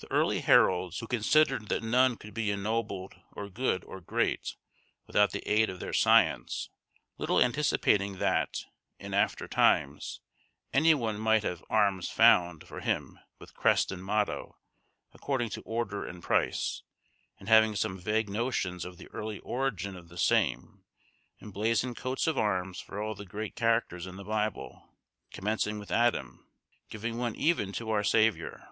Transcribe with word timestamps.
The 0.00 0.10
early 0.10 0.40
heralds, 0.40 0.98
who 0.98 1.06
considered 1.06 1.68
that 1.68 1.84
none 1.84 2.16
could 2.16 2.34
be 2.34 2.50
ennobled, 2.50 3.14
or 3.30 3.48
good, 3.48 3.84
or 3.84 4.00
great, 4.00 4.56
without 5.06 5.30
the 5.30 5.48
aid 5.48 5.70
of 5.70 5.78
their 5.78 5.92
science, 5.92 6.70
little 7.18 7.40
anticipating 7.40 8.18
that, 8.18 8.64
in 8.98 9.14
after 9.14 9.46
times, 9.46 10.18
any 10.72 10.92
one 10.92 11.20
might 11.20 11.44
have 11.44 11.62
"arms 11.70 12.10
found" 12.10 12.66
for 12.66 12.80
him, 12.80 13.16
with 13.38 13.54
crest 13.54 13.92
and 13.92 14.04
motto, 14.04 14.58
according 15.12 15.50
to 15.50 15.60
order 15.62 16.04
and 16.04 16.20
price, 16.24 16.82
and 17.38 17.48
having 17.48 17.76
some 17.76 17.96
vague 17.96 18.28
notions 18.28 18.84
of 18.84 18.98
the 18.98 19.06
early 19.12 19.38
origin 19.38 19.94
of 19.96 20.08
the 20.08 20.18
same, 20.18 20.82
emblazoned 21.40 21.96
coats 21.96 22.26
of 22.26 22.36
arms 22.36 22.80
for 22.80 23.00
all 23.00 23.14
the 23.14 23.24
great 23.24 23.54
characters 23.54 24.04
in 24.04 24.16
the 24.16 24.24
Bible, 24.24 24.88
commencing 25.32 25.78
with 25.78 25.92
Adam—giving 25.92 27.18
one 27.18 27.36
even 27.36 27.70
to 27.70 27.90
our 27.90 28.02
Saviour. 28.02 28.70